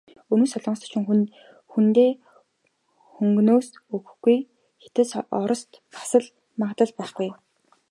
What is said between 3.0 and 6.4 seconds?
хөнгөнөөс өгөхгүй, Хятад, Орост нь бас л